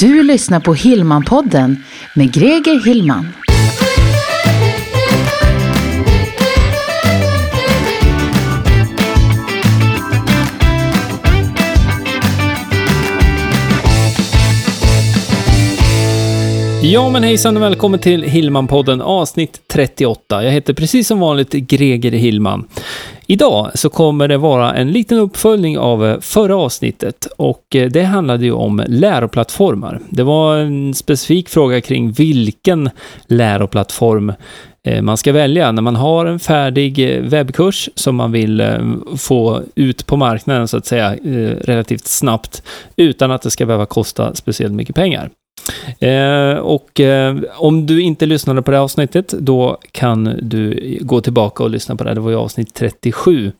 [0.00, 3.26] Du lyssnar på Hillmanpodden med Greger Hillman.
[16.90, 20.44] Ja men hejsan och välkommen till Hillman-podden avsnitt 38.
[20.44, 22.64] Jag heter precis som vanligt Greger Hillman.
[23.26, 28.02] Idag så kommer det vara en liten uppföljning av eh, förra avsnittet och eh, det
[28.02, 30.00] handlade ju om läroplattformar.
[30.10, 32.90] Det var en specifik fråga kring vilken
[33.26, 34.32] läroplattform
[34.86, 38.62] eh, man ska välja när man har en färdig webbkurs som man vill
[39.16, 41.16] få ut på marknaden så att säga
[41.60, 42.62] relativt snabbt
[42.96, 45.30] utan att det ska behöva kosta speciellt mycket pengar.
[46.00, 51.64] Eh, och eh, om du inte lyssnade på det avsnittet, då kan du gå tillbaka
[51.64, 52.14] och lyssna på det.
[52.14, 53.52] Det var ju avsnitt 37.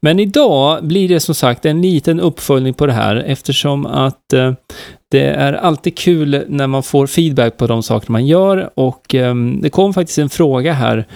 [0.00, 4.52] Men idag blir det som sagt en liten uppföljning på det här eftersom att eh,
[5.10, 9.34] det är alltid kul när man får feedback på de saker man gör och eh,
[9.34, 11.06] det kom faktiskt en fråga här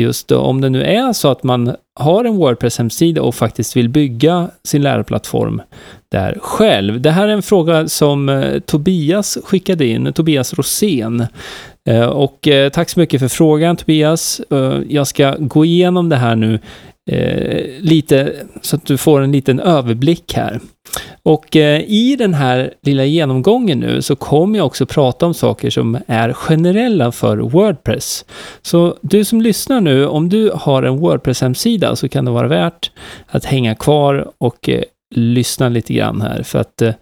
[0.00, 4.50] just om det nu är så att man har en Wordpress-hemsida och faktiskt vill bygga
[4.64, 5.62] sin lärplattform
[6.08, 7.00] där själv.
[7.00, 11.26] Det här är en fråga som eh, Tobias skickade in, Tobias Rosén.
[11.88, 14.40] Eh, och eh, tack så mycket för frågan Tobias.
[14.88, 16.58] Jag ska gå igenom det här nu
[17.10, 20.60] Eh, lite så att du får en liten överblick här.
[21.22, 25.70] Och eh, i den här lilla genomgången nu så kommer jag också prata om saker
[25.70, 28.24] som är generella för Wordpress.
[28.62, 32.90] Så du som lyssnar nu, om du har en Wordpress-hemsida så kan det vara värt
[33.26, 34.82] att hänga kvar och eh,
[35.14, 36.94] lyssna lite grann här för att eh,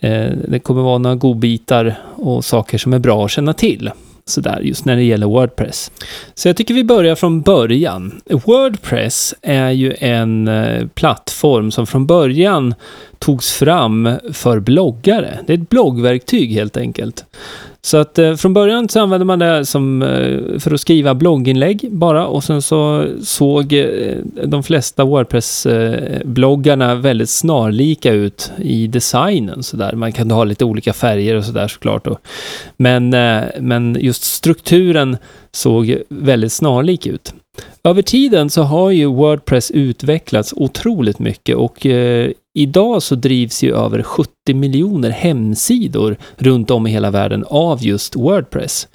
[0.00, 3.90] eh det kommer vara några godbitar och saker som är bra att känna till
[4.24, 5.90] sådär just när det gäller Wordpress.
[6.34, 8.20] Så jag tycker vi börjar från början.
[8.30, 12.74] Wordpress är ju en eh, plattform som från början
[13.22, 15.38] togs fram för bloggare.
[15.46, 17.24] Det är ett bloggverktyg helt enkelt.
[17.84, 21.88] Så att eh, från början så använde man det som, eh, för att skriva blogginlägg
[21.90, 29.92] bara och sen så såg eh, de flesta Wordpress-bloggarna väldigt snarlika ut i designen sådär.
[29.92, 32.04] Man kan ha lite olika färger och sådär såklart.
[32.04, 32.18] Då.
[32.76, 35.16] Men, eh, men just strukturen
[35.52, 37.34] såg väldigt snarlik ut.
[37.84, 43.76] Över tiden så har ju Wordpress utvecklats otroligt mycket och eh, idag så drivs ju
[43.76, 48.88] över 70 miljoner hemsidor runt om i hela världen av just Wordpress.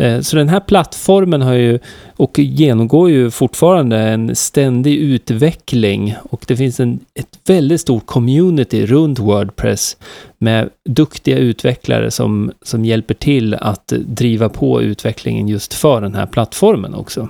[0.00, 1.78] Eh, så den här plattformen har ju
[2.16, 8.86] och genomgår ju fortfarande en ständig utveckling och det finns en, ett väldigt stort community
[8.86, 9.96] runt Wordpress
[10.38, 16.26] med duktiga utvecklare som, som hjälper till att driva på utvecklingen just för den här
[16.26, 17.28] plattformen också.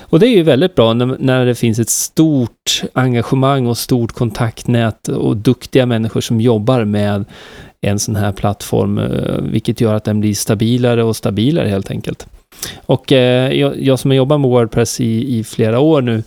[0.00, 4.12] Och det är ju väldigt bra när, när det finns ett stort engagemang och stort
[4.12, 7.24] kontaktnät och duktiga människor som jobbar med
[7.80, 12.26] en sån här plattform, eh, vilket gör att den blir stabilare och stabilare helt enkelt.
[12.86, 16.22] Och eh, jag, jag, som har jobbat med Wordpress i, i flera år nu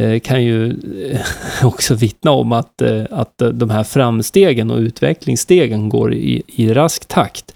[0.00, 0.70] eh, kan ju
[1.10, 1.20] eh,
[1.66, 7.08] också vittna om att, eh, att de här framstegen och utvecklingsstegen går i, i rask
[7.08, 7.54] takt.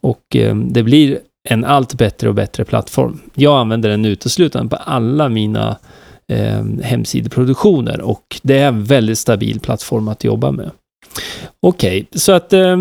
[0.00, 1.18] Och eh, det blir
[1.50, 3.20] en allt bättre och bättre plattform.
[3.34, 5.76] Jag använder den uteslutande på alla mina
[6.28, 10.70] eh, hemsideproduktioner och det är en väldigt stabil plattform att jobba med.
[11.60, 12.76] Okej, okay, så att eh,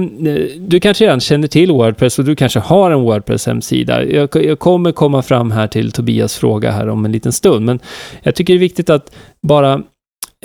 [0.58, 4.04] du kanske redan känner till Wordpress och du kanske har en Wordpress-hemsida.
[4.04, 7.80] Jag, jag, kommer komma fram här till Tobias fråga här om en liten stund, men
[8.24, 9.16] jag tycker det är viktigt att
[9.48, 9.74] bara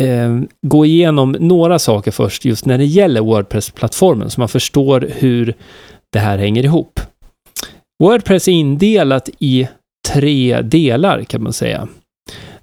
[0.00, 5.54] eh, gå igenom några saker först just när det gäller Wordpress-plattformen, så man förstår hur
[6.12, 7.00] det här hänger ihop.
[8.02, 9.68] Wordpress är indelat i
[10.08, 11.88] tre delar kan man säga.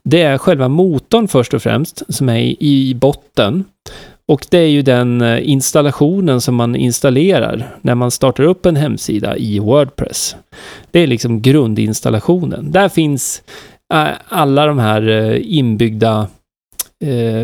[0.03, 3.63] Det är själva motorn först och främst, som är i botten.
[4.27, 8.75] Och det är ju den eh, installationen som man installerar när man startar upp en
[8.75, 10.35] hemsida i Wordpress.
[10.91, 12.71] Det är liksom grundinstallationen.
[12.71, 13.41] Där finns
[13.93, 16.27] eh, alla de här eh, inbyggda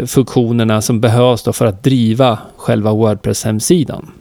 [0.06, 4.12] funktionerna som behövs för att driva själva Wordpress-hemsidan.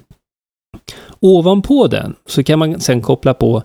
[1.24, 3.62] Ovanpå den så kan man sen koppla på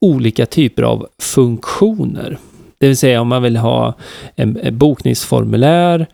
[0.00, 2.38] olika typer av funktioner.
[2.78, 3.94] Det vill säga om man vill ha
[4.36, 6.06] en, bokningsformulär,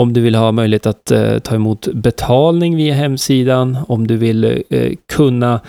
[0.00, 4.62] om du vill ha möjlighet att eh, ta emot betalning via hemsidan, om du vill
[4.70, 5.60] eh, kunna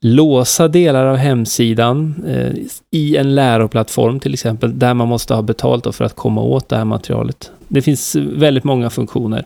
[0.00, 2.52] låsa delar av hemsidan eh,
[2.90, 6.76] i en läroplattform till exempel, där man måste ha betalt för att komma åt det
[6.76, 7.50] här materialet.
[7.68, 9.44] Det finns väldigt många funktioner.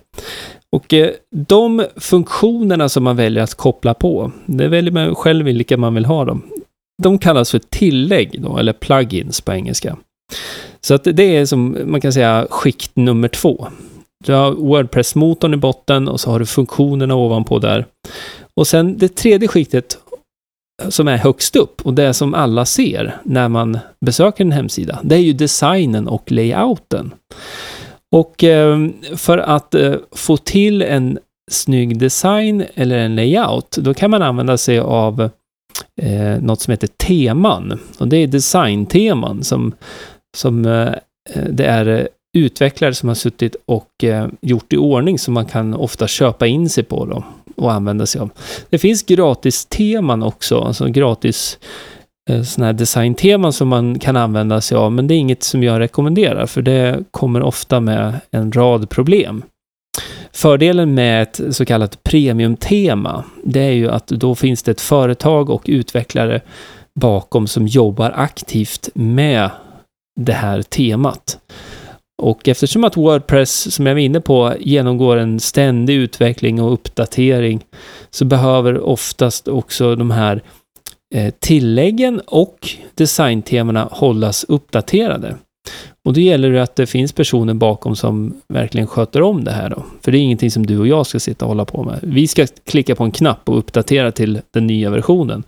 [0.72, 5.76] Och eh, de funktionerna som man väljer att koppla på, det väljer man själv vilka
[5.76, 6.42] man vill ha dem.
[7.02, 9.96] De kallas för tillägg då, eller plugins på engelska.
[10.80, 13.68] Så att det är som man kan säga skikt nummer två.
[14.24, 17.86] Du har Wordpress-motorn i botten och så har du funktionerna ovanpå där.
[18.54, 19.98] Och sen det tredje skiktet
[20.88, 25.14] som är högst upp och det som alla ser när man besöker en hemsida, det
[25.14, 27.14] är ju designen och layouten.
[28.16, 31.18] Och ehm, för att eh, få till en
[31.50, 35.30] snygg design eller en layout, då kan man använda sig av
[36.02, 37.78] eh, något som heter teman.
[37.98, 39.74] Och det är designteman som,
[40.36, 40.88] som eh,
[41.30, 44.04] eh, det är utvecklare som har suttit och
[44.40, 47.24] gjort i ordning som man kan ofta köpa in sig på då
[47.56, 48.30] och använda sig av.
[48.70, 51.58] Det finns gratis teman också, alltså gratis
[52.30, 55.62] Eh, sådana här designteman som man kan använda sig av, men det är inget som
[55.62, 59.42] jag rekommenderar, för det kommer ofta med en rad problem.
[60.32, 65.50] Fördelen med ett så kallat premiumtema, det är ju att då finns det ett företag
[65.50, 66.40] och utvecklare
[66.94, 69.50] bakom som jobbar aktivt med
[70.20, 71.38] det här temat.
[72.22, 77.64] Och eftersom att Wordpress, som jag var inne på, genomgår en ständig utveckling och uppdatering
[78.10, 80.42] så behöver oftast också de här eh,
[81.16, 85.36] Eh, tilläggen och designtemana hållas uppdaterade.
[86.04, 89.70] Och då gäller det att det finns personer bakom som verkligen sköter om det här
[89.70, 89.84] då.
[90.00, 91.98] För det är ingenting som du och jag ska sitta och hålla på med.
[92.02, 95.42] Vi ska klicka på en knapp och uppdatera till den nya versionen.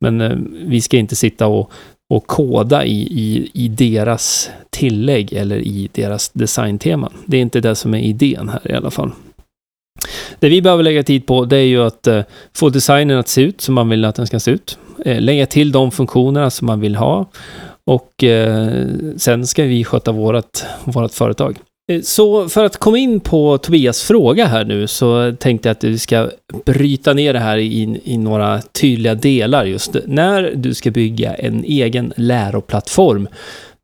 [0.00, 1.72] Men eh, vi ska inte sitta och
[2.14, 7.12] och koda i, i, i deras tillägg eller i deras designteman.
[7.26, 9.10] Det är inte det som är idén här i alla fall.
[10.38, 12.22] Det vi behöver lägga tid på det är ju att eh,
[12.54, 14.78] få designen att se ut som man vill att den ska se ut.
[15.04, 17.26] Eh, lägga till de funktionerna som man vill ha
[17.86, 18.86] och eh,
[19.16, 21.58] sen ska vi sköta vårt, vårt företag.
[21.92, 25.84] Eh, så för att komma in på Tobias fråga här nu så tänkte jag att
[25.84, 26.30] vi ska
[26.64, 31.64] bryta ner det här i, i några tydliga delar just när du ska bygga en
[31.64, 33.28] egen läroplattform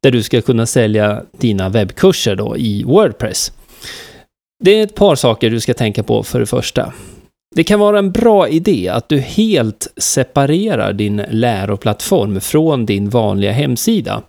[0.03, 3.53] där du ska kunna sälja dina webbkurser då i Wordpress.
[4.65, 6.93] Det är ett par saker du ska tänka på för det första.
[7.55, 13.53] Det kan vara en bra idé att du helt separerar din läroplattform från din vanliga
[13.53, 14.23] hemsida.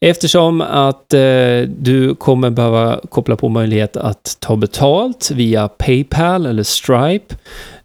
[0.00, 6.62] Eftersom att eh, du kommer behöva koppla på möjlighet att ta betalt via Paypal eller
[6.62, 7.36] Stripe.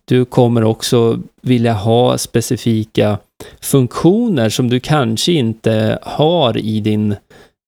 [0.06, 3.18] Du kommer också vilja ha specifika
[3.62, 7.16] funktioner som du kanske inte har i din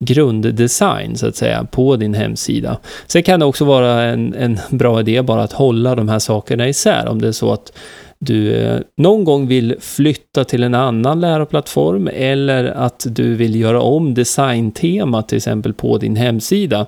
[0.06, 2.80] grunddesign så att säga på din hemsida.
[3.08, 6.68] Sen kan det också vara en, en bra idé bara att hålla de här sakerna
[6.68, 7.72] isär om det är så att
[8.20, 13.82] du eh, någon gång vill flytta till en annan läroplattform eller att du vill göra
[13.82, 16.88] om designtema till exempel på din hemsida.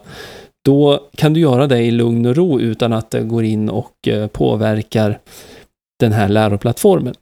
[0.65, 4.07] Då kan du göra det i lugn och ro utan att det går in och
[4.07, 5.19] eh, påverkar
[5.99, 7.13] den här läroplattformen.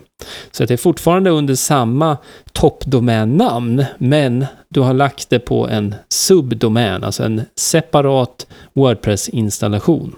[0.50, 2.16] Så att det är fortfarande under samma
[2.52, 10.14] toppdomännamn, men du har lagt det på en subdomän, alltså en separat Wordpress-installation.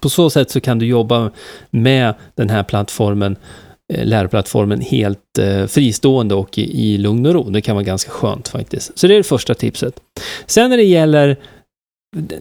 [0.00, 1.30] På så sätt så kan du jobba
[1.70, 3.36] med den här plattformen,
[3.92, 7.50] eh, läroplattformen helt eh, fristående och i lugn och ro.
[7.50, 8.98] Det kan vara ganska skönt faktiskt.
[8.98, 10.00] Så det är det första tipset.
[10.46, 11.36] Sen när det gäller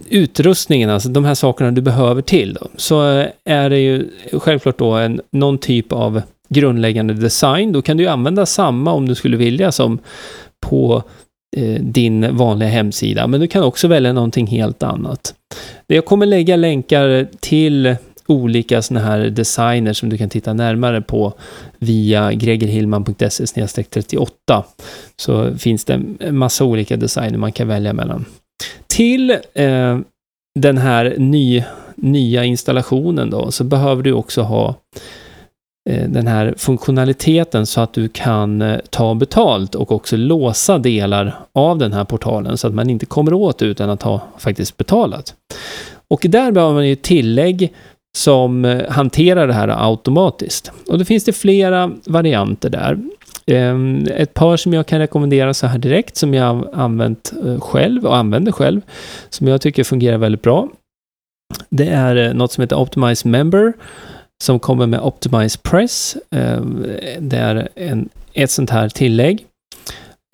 [0.09, 4.79] utrustningen, alltså de här sakerna du behöver till, då, så eh, är det ju självklart
[4.79, 7.71] då en, någon typ av grundläggande design.
[7.71, 9.99] Då kan du använda samma om du skulle vilja som
[10.59, 11.03] på
[11.57, 15.35] eh, din vanliga hemsida, men du kan också välja någonting helt annat.
[15.87, 17.95] Jag kommer lägga länkar till
[18.27, 21.33] olika sådana här designer som du kan titta närmare på
[21.77, 24.63] via gregerhillman.se 38.
[25.15, 28.25] Så finns det en massa olika designer man kan välja mellan.
[28.87, 29.99] Till eh,
[30.59, 31.63] den här ny,
[31.95, 34.75] nya installationen då, så behöver du också ha
[35.89, 41.39] eh, den här funktionaliteten så att du kan eh, ta betalt och också låsa delar
[41.53, 45.35] av den här portalen så att man inte kommer åt utan att ha faktiskt betalat.
[46.07, 47.73] Och där behöver man ju tillägg
[48.15, 50.71] som eh, hanterar det här automatiskt.
[50.87, 52.97] Och då finns det flera varianter där.
[53.51, 57.59] Ehm, ett par som jag kan rekommendera så här direkt, som jag har använt eh,
[57.59, 58.81] själv och använder själv,
[59.29, 60.69] som jag tycker fungerar väldigt bra.
[61.69, 63.73] Det är eh, något som heter Optimize Member,
[64.43, 66.17] som kommer med Optimize Press.
[66.31, 66.85] Ehm,
[67.19, 69.45] det är en, ett sånt här tillägg.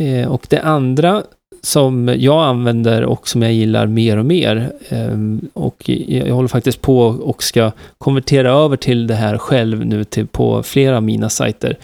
[0.02, 1.24] Ehm, och det andra
[1.64, 4.72] som jag använder och som jag gillar mer och mer.
[4.90, 10.04] Ehm, och jag håller faktiskt på och ska konvertera över till det här själv nu
[10.04, 11.78] till, på flera av mina sajter.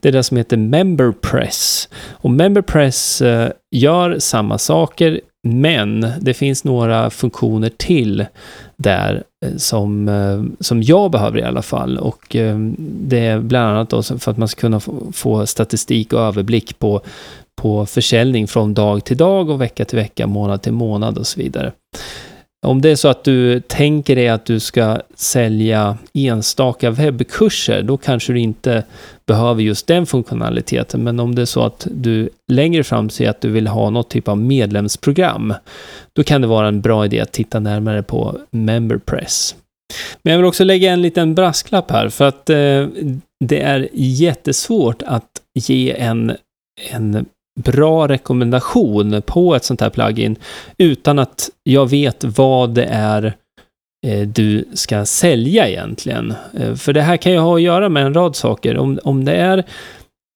[0.00, 1.88] Det är det som heter MemberPress.
[2.12, 8.26] Och MemberPress eh, gör samma saker men det finns några funktioner till
[8.76, 11.98] där eh, som, eh, som jag behöver i alla fall.
[11.98, 14.80] Och ehm, det är bland annat då för att man ska kunna
[15.12, 17.00] få statistik och överblick på
[17.62, 21.40] på försäljning från dag till dag och vecka till vecka, månad till månad och så
[21.40, 21.72] vidare.
[22.66, 27.96] Om det är så att du tänker dig att du ska sälja enstaka webbkurser, då
[27.96, 28.84] kanske du inte
[29.26, 31.02] behöver just den funktionaliteten.
[31.04, 34.10] Men om det är så att du längre fram ser att du vill ha något
[34.10, 35.54] typ av medlemsprogram,
[36.12, 39.54] då kan det vara en bra idé att titta närmare på MemberPress.
[40.22, 42.86] Men jag vill också lägga en liten brasklapp här, för att eh,
[43.44, 46.36] det är jättesvårt att ge en,
[46.90, 47.26] en
[47.60, 50.36] bra rekommendation på ett sånt här plugin
[50.78, 53.34] utan att jag vet vad det är
[54.06, 56.34] eh, du ska sälja egentligen.
[56.58, 58.76] Eh, för det här kan ju ha att göra med en rad saker.
[58.76, 59.64] Om, om det är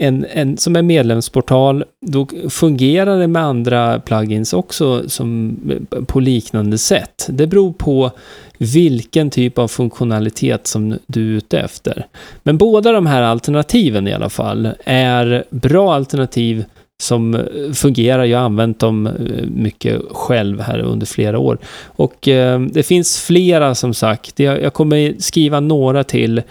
[0.02, 6.20] en, en, som en medlemsportal, då fungerar det med andra plugins också som, eh, på
[6.20, 7.26] liknande sätt.
[7.28, 8.10] Det beror på
[8.58, 12.06] vilken typ av funktionalitet som du är ute efter.
[12.42, 16.64] Men båda de här alternativen i alla fall är bra alternativ
[17.02, 18.25] som eh, fungerar.
[18.25, 21.59] Jag har använt dem eh, mycket själv här under flera år.
[21.87, 24.40] Och eh, det finns flera som sagt.
[24.40, 26.43] Jag, jag kommer skriva några till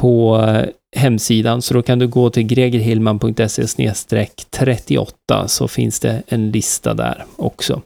[0.00, 3.92] på eh, hemsidan, så då kan du gå till gregerhillman.se
[4.50, 7.82] 38 så finns det en lista där också.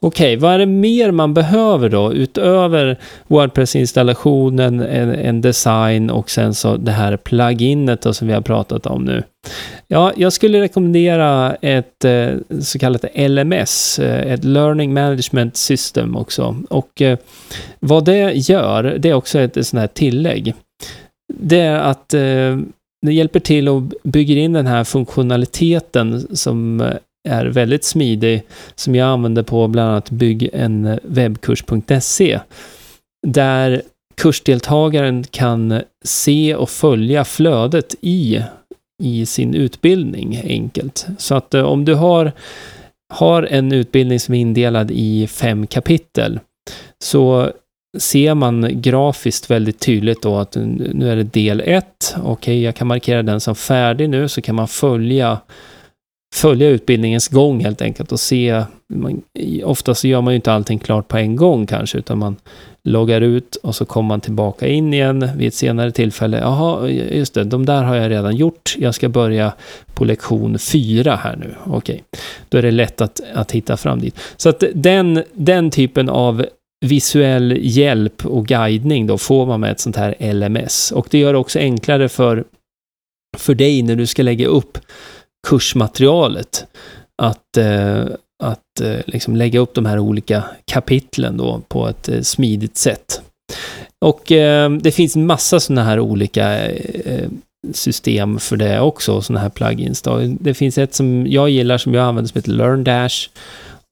[0.00, 6.30] Okej, okay, vad är det mer man behöver då utöver Wordpress-installationen, en, en, design och
[6.30, 9.22] sen så det här pluginet då, som vi har pratat om nu.
[9.88, 12.30] Ja, jag skulle rekommendera ett eh,
[12.60, 16.56] så kallat LMS, eh, ett Learning Management System också.
[16.70, 17.02] Och
[17.80, 20.54] vad det gör, det är också ett sånt här tillägg
[21.38, 22.58] det är att eh,
[23.06, 26.94] det hjälper till och bygger in den här funktionaliteten som eh,
[27.28, 28.42] är väldigt smidig,
[28.74, 32.32] som jag använder på bland annat byggenwebbkurs.se.
[32.32, 32.40] Eh,
[33.26, 33.82] där
[34.14, 38.42] kursdeltagaren kan se och följa flödet i,
[39.02, 41.06] i sin utbildning enkelt.
[41.18, 42.32] Så att eh, om du har,
[43.14, 46.40] har en utbildning som är indelad i fem kapitel,
[47.04, 47.52] så
[47.98, 51.84] ser man grafiskt väldigt tydligt då att nu är det del 1.
[52.16, 55.38] Okej, okay, jag kan markera den som färdig nu, så kan man följa,
[56.34, 58.64] följa utbildningens gång helt enkelt och se.
[58.94, 59.22] Man,
[59.64, 62.36] oftast gör man ju inte allting klart på en gång kanske, utan man
[62.84, 66.38] loggar ut och så kommer man tillbaka in igen vid ett senare tillfälle.
[66.38, 68.76] Jaha, just det, de där har jag redan gjort.
[68.78, 69.52] Jag ska börja
[69.94, 71.54] på lektion 4 här nu.
[71.64, 72.00] Okej, okay.
[72.48, 74.18] då är det lätt att, att hitta fram dit.
[74.36, 76.46] Så att den, den typen av
[76.82, 80.92] visuell hjälp och guidning då får man med ett sånt här LMS.
[80.92, 82.44] Och det gör det också enklare för,
[83.38, 84.78] för dig när du ska lägga upp
[85.48, 86.66] kursmaterialet.
[87.22, 88.04] Att, eh,
[88.44, 93.22] att eh, liksom lägga upp de här olika kapitlen då på ett eh, smidigt sätt.
[94.04, 97.28] Och eh, det finns massa sådana här olika eh,
[97.72, 100.02] system för det också, sådana här plugins.
[100.02, 100.20] Då.
[100.40, 103.28] Det finns ett som jag gillar som jag använder som heter LearnDash.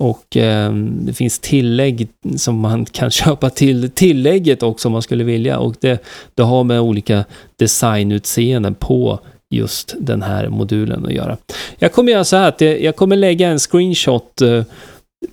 [0.00, 5.24] Och eh, det finns tillägg som man kan köpa till tillägget också om man skulle
[5.24, 5.58] vilja.
[5.58, 6.02] Och det,
[6.34, 7.24] det har med olika
[7.56, 11.36] designutseenden på just den här modulen att göra.
[11.78, 14.64] Jag kommer göra så här att jag kommer lägga en screenshot eh,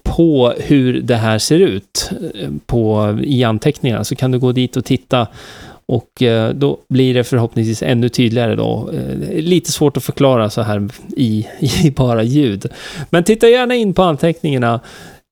[0.03, 4.77] på hur det här ser ut eh, på, i anteckningarna, så kan du gå dit
[4.77, 5.27] och titta
[5.87, 8.89] och eh, då blir det förhoppningsvis ännu tydligare då.
[8.93, 11.47] Eh, lite svårt att förklara så här i,
[11.83, 12.65] i bara ljud.
[13.09, 14.79] Men titta gärna in på anteckningarna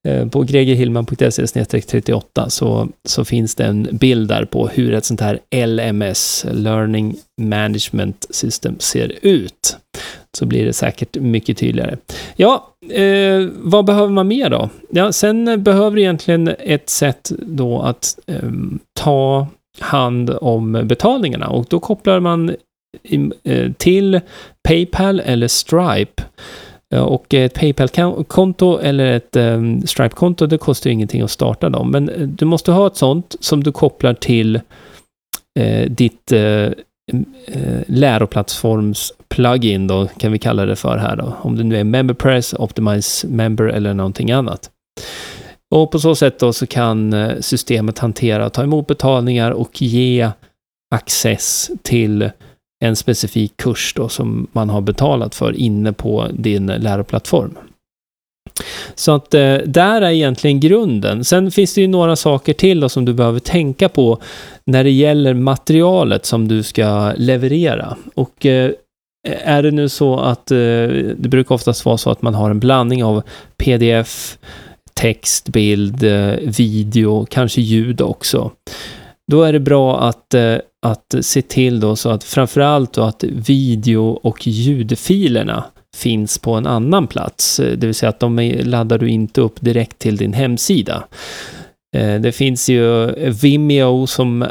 [0.08, 5.22] eh, på gregerhillman.se 38 så, så finns det en bild där på hur ett sånt
[5.22, 9.78] här LMS, Learning Management System, ser ut.
[10.38, 11.98] Så blir det säkert mycket tydligare.
[12.36, 14.70] Ja, eh, vad behöver man mer då?
[14.90, 18.50] Ja, sen behöver egentligen ett sätt då att eh,
[19.00, 19.48] ta
[19.80, 22.56] hand om betalningarna och då kopplar man
[23.44, 24.22] eh, till
[24.68, 26.24] Paypal eller Stripe.
[26.94, 31.92] Eh, och ett Paypal-konto eller ett ehm, Stripe-konto, det kostar ingenting att starta dem.
[31.92, 34.62] Men eh, du måste ha ett sånt som du kopplar till
[35.88, 36.34] ditt
[37.88, 41.34] läroplattforms-plugin då, kan vi kalla det för här då.
[41.42, 44.70] Om det nu är MemberPress, Optimize Member eller någonting annat.
[45.76, 50.30] Och på så sätt då så kan eh, systemet hantera, ta emot betalningar och ge
[50.96, 52.30] access till
[52.84, 57.58] en specifik kurs då som man har betalat för inne på din läroplattform.
[58.96, 61.26] Så att eh, där är egentligen grunden.
[61.26, 64.22] Sen finns det ju några saker till då som du behöver tänka på
[64.66, 67.98] när det gäller materialet som du ska leverera.
[68.14, 68.72] Och eh,
[69.28, 70.58] är det nu så att eh,
[71.18, 73.22] det brukar oftast vara så att man har en blandning av
[73.58, 74.38] pdf,
[75.00, 78.52] text, bild, eh, video, kanske ljud också.
[79.32, 83.24] Då är det bra att, eh, att se till då så att framförallt då att
[83.24, 85.64] video och ljudfilerna
[85.96, 87.60] finns på en annan plats.
[87.60, 91.04] Eh, det vill säga att de laddar du inte upp direkt till din hemsida.
[92.22, 94.42] Det finns ju Vimeo som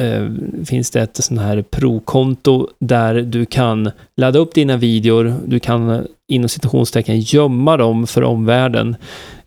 [0.00, 0.28] eh,
[0.66, 5.34] finns det ett sånt här provkonto där du kan ladda upp dina videor.
[5.46, 8.96] Du kan inom citationstecken gömma dem för omvärlden.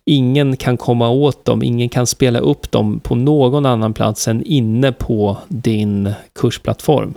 [0.06, 4.42] Ingen kan komma åt dem, ingen kan spela upp dem på någon annan plats än
[4.42, 7.14] inne på din kursplattform.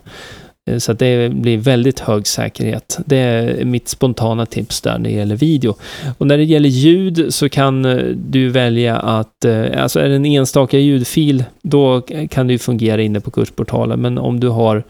[0.70, 3.00] Eh, så att det blir väldigt hög säkerhet.
[3.06, 5.76] Det är mitt spontana tips där när det gäller video.
[6.18, 10.16] Och när det gäller ljud så kan eh, du välja att, eh, alltså är det
[10.16, 14.02] en enstaka ljudfil, då kan det ju fungera inne på kursportalen.
[14.02, 14.84] Men om du har,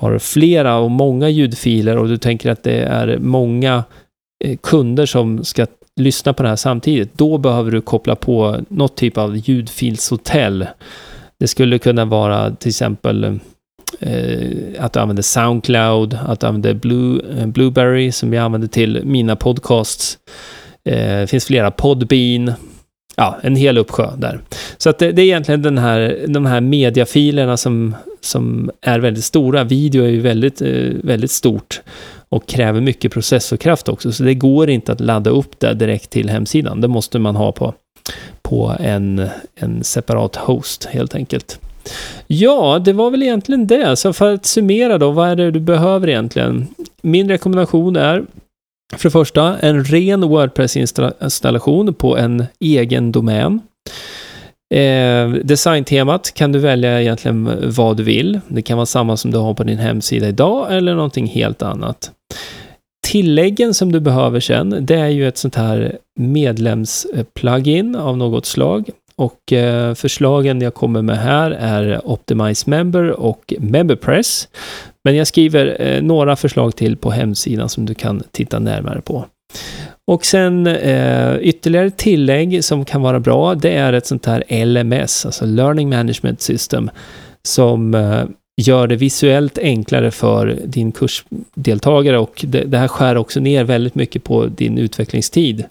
[0.00, 3.84] har flera och många ljudfiler och du tänker att det är många
[4.62, 5.66] kunder som ska
[5.98, 10.66] lyssna på det här samtidigt, då behöver du koppla på något typ av ljudfilshotell.
[11.40, 13.40] Det skulle kunna vara till exempel
[14.00, 19.00] eh, att du använder Soundcloud, att du använder Blue, eh, Blueberry som jag använder till
[19.04, 20.18] mina podcasts.
[20.84, 22.52] Eh, det finns flera, Podbean,
[23.16, 24.40] ja, en hel uppsjö där.
[24.76, 29.24] Så att det, det, är egentligen den här, de här mediafilerna som, som är väldigt
[29.24, 29.64] stora.
[29.64, 31.80] Video är ju väldigt, eh, väldigt stort
[32.28, 36.30] och kräver mycket processorkraft också, så det går inte att ladda upp det direkt till
[36.30, 36.80] hemsidan.
[36.80, 37.74] Det måste man ha på,
[38.42, 41.60] på en, en separat host helt enkelt.
[42.26, 43.96] Ja, det var väl egentligen det.
[43.96, 46.66] Så för att summera då, vad är det du behöver egentligen?
[47.02, 48.24] Min rekommendation är
[48.96, 53.60] för det första en ren Wordpress-installation på en egen domän.
[54.74, 58.40] Eh, designtemat kan du välja egentligen vad du vill.
[58.48, 62.10] Det kan vara samma som du har på din hemsida idag eller någonting helt annat.
[63.08, 68.90] Tilläggen som du behöver sen, det är ju ett sånt här medlems-plugin av något slag.
[69.16, 74.48] Och eh, förslagen jag kommer med här är Optimize Member och MemberPress.
[75.04, 79.24] Men jag skriver eh, några förslag till på hemsidan som du kan titta närmare på.
[80.06, 85.26] Och sen eh, ytterligare tillägg som kan vara bra, det är ett sånt här LMS,
[85.26, 86.90] alltså Learning Management System,
[87.42, 88.24] som eh,
[88.58, 93.94] gör det visuellt enklare för din kursdeltagare och det, det här skär också ner väldigt
[93.94, 95.64] mycket på din utvecklingstid.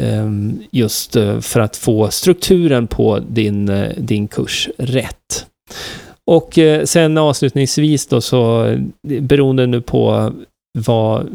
[0.00, 5.46] Ehm, just eh, för att få strukturen på din, eh, din kurs rätt.
[6.26, 8.74] Och eh, sen avslutningsvis då så,
[9.20, 10.32] beroende nu på
[10.78, 11.28] vad,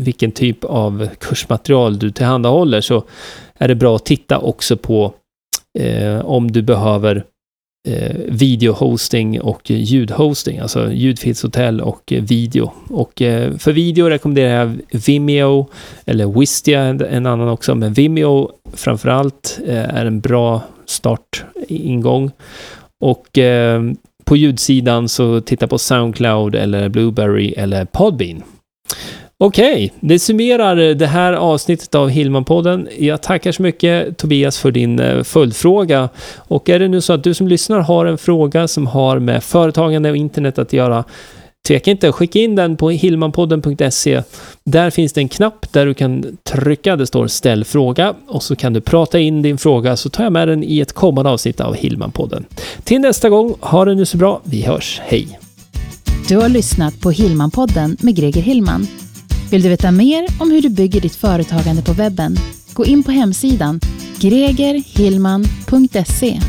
[0.00, 3.04] vilken typ av kursmaterial du tillhandahåller, så
[3.58, 5.12] är det bra att titta också på
[5.78, 7.24] eh, om du behöver
[7.88, 12.72] eh, videohosting och ljudhosting, alltså ljudfilshotell och eh, video.
[12.88, 15.66] Och eh, för video rekommenderar jag Vimeo
[16.06, 22.30] eller Wistia, en annan också, men Vimeo framförallt eh, är en bra startingång.
[23.00, 23.82] Och eh,
[24.24, 28.42] på ljudsidan så titta på Soundcloud eller Blueberry eller Podbean.
[29.42, 32.88] Okej, okay, det summerar det här avsnittet av Hillman-podden.
[32.98, 36.08] Jag tackar så mycket Tobias för din eh, följdfråga.
[36.36, 39.44] Och är det nu så att du som lyssnar har en fråga som har med
[39.44, 41.04] företagande och internet att göra,
[41.66, 44.22] tveka inte, skicka in den på hillmanpodden.se.
[44.64, 48.56] Där finns det en knapp där du kan trycka, det står ställ fråga och så
[48.56, 51.60] kan du prata in din fråga så tar jag med den i ett kommande avsnitt
[51.60, 52.44] av Hillman-podden.
[52.84, 55.38] Till nästa gång, ha det nu så bra, vi hörs, hej!
[56.28, 58.86] Du har lyssnat på Hillman-podden med Greger Hillman.
[59.50, 62.36] Vill du veta mer om hur du bygger ditt företagande på webben?
[62.72, 63.80] Gå in på hemsidan
[64.20, 66.40] gregerhillman.se